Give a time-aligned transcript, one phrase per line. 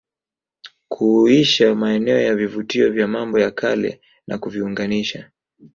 [0.89, 5.31] kuhuisha maeneo ya vivutio vya mambo ya Kale na kuviunganisha